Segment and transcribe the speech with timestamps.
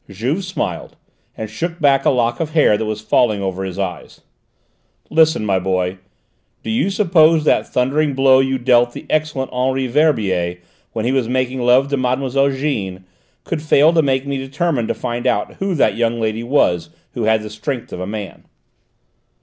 [0.09, 0.95] Juve smiled,
[1.37, 4.21] and shook back a lock of hair that was falling over his eyes.
[5.11, 5.99] "Listen, my boy:
[6.63, 10.57] do you suppose that thundering blow you dealt the excellent Henri Verbier
[10.93, 13.05] when he was making love to Mademoiselle Jeanne,
[13.43, 17.25] could fail to make me determined to find out who that young lady was who
[17.25, 18.45] had the strength of a man?"